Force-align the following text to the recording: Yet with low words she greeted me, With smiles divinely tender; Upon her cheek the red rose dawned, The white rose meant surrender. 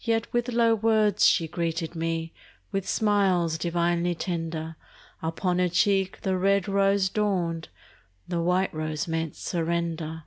Yet 0.00 0.32
with 0.32 0.48
low 0.48 0.74
words 0.74 1.26
she 1.26 1.46
greeted 1.46 1.94
me, 1.94 2.32
With 2.72 2.88
smiles 2.88 3.58
divinely 3.58 4.14
tender; 4.14 4.76
Upon 5.20 5.58
her 5.58 5.68
cheek 5.68 6.22
the 6.22 6.38
red 6.38 6.66
rose 6.66 7.10
dawned, 7.10 7.68
The 8.26 8.40
white 8.40 8.72
rose 8.72 9.06
meant 9.06 9.36
surrender. 9.36 10.24